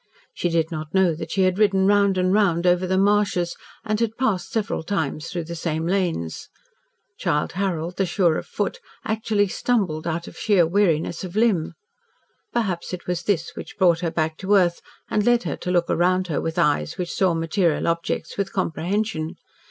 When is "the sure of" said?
7.97-8.47